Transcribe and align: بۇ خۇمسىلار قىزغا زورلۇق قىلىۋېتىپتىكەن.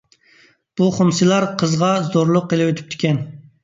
بۇ 0.81 0.87
خۇمسىلار 0.95 1.47
قىزغا 1.63 1.93
زورلۇق 2.09 2.53
قىلىۋېتىپتىكەن. 2.53 3.27